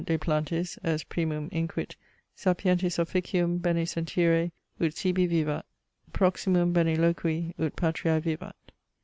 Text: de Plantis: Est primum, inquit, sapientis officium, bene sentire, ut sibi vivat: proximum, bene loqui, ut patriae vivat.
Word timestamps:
de 0.03 0.17
Plantis: 0.17 0.79
Est 0.83 1.07
primum, 1.09 1.47
inquit, 1.51 1.95
sapientis 2.35 2.97
officium, 2.97 3.59
bene 3.59 3.85
sentire, 3.85 4.49
ut 4.79 4.95
sibi 4.97 5.27
vivat: 5.27 5.63
proximum, 6.11 6.73
bene 6.73 6.95
loqui, 6.97 7.53
ut 7.59 7.75
patriae 7.75 8.19
vivat. 8.19 8.55